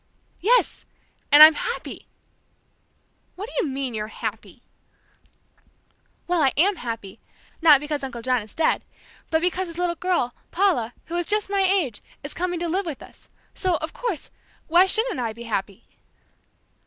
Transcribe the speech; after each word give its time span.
"Yes, 0.39 0.87
and 1.31 1.43
I'm 1.43 1.53
happy!" 1.53 2.07
"What 3.35 3.47
do 3.47 3.53
you 3.63 3.71
mean, 3.71 3.93
you're 3.93 4.07
happy!" 4.07 4.63
"Well, 6.25 6.41
I 6.41 6.51
am 6.57 6.77
happy! 6.77 7.19
not 7.61 7.79
because 7.79 8.03
Uncle 8.03 8.23
John 8.23 8.41
is 8.41 8.55
dead, 8.55 8.81
but 9.29 9.41
because 9.41 9.67
his 9.67 9.77
little 9.77 9.93
girl, 9.93 10.33
Paula, 10.49 10.95
who 11.05 11.15
is 11.17 11.27
just 11.27 11.51
my 11.51 11.61
age, 11.61 12.01
is 12.23 12.33
coming 12.33 12.59
to 12.61 12.67
live 12.67 12.87
with 12.87 13.03
us, 13.03 13.29
so, 13.53 13.75
of 13.77 13.93
course, 13.93 14.31
why 14.65 14.87
shouldn't 14.87 15.19
I 15.19 15.33
be 15.33 15.43
happy?" 15.43 15.83